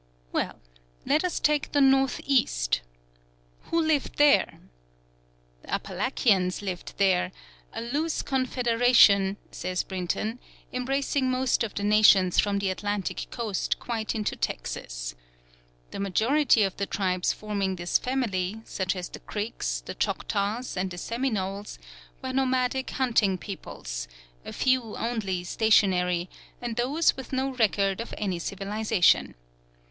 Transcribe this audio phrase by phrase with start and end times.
[0.31, 0.59] Well,
[1.05, 2.81] let us take the north east.
[3.65, 4.57] Who lived there?
[5.61, 7.31] The Apalachians lived there,
[7.71, 10.39] "a loose confederation," says Brinton,
[10.73, 15.13] "embracing most of the nations from the Atlantic coast quite into Texas."
[15.91, 20.89] The majority of the tribes forming this family, such as the Creeks, the Choctaws, and
[20.89, 21.77] the Seminoles,
[22.23, 24.07] were nomadic hunting peoples,
[24.43, 26.27] a few only stationary,
[26.59, 29.35] and those with no record of any civilisation.